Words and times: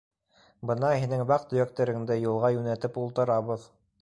—Бына 0.69 0.89
һинең 1.03 1.21
ваҡ-төйәктәреңде 1.33 2.19
юлға 2.23 2.53
йүнәтеп 2.57 3.01
ултырабыҙ. 3.05 3.71